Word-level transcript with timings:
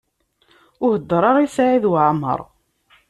Ur 0.85 0.93
heddeṛ 0.97 1.23
ara 1.29 1.41
i 1.45 1.49
Saɛid 1.55 1.85
Waɛmaṛ. 1.91 2.39